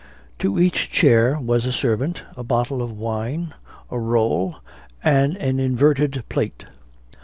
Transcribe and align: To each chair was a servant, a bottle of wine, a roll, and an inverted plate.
To 0.39 0.59
each 0.59 0.89
chair 0.89 1.37
was 1.39 1.67
a 1.67 1.71
servant, 1.71 2.23
a 2.35 2.43
bottle 2.43 2.81
of 2.81 2.91
wine, 2.91 3.53
a 3.91 3.99
roll, 3.99 4.55
and 5.03 5.37
an 5.37 5.59
inverted 5.59 6.23
plate. 6.27 6.65